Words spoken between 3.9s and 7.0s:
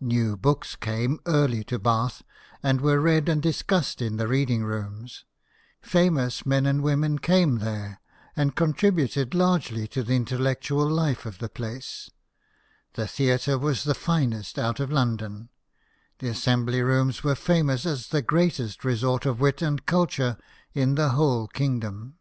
in the reading rooms; famous men and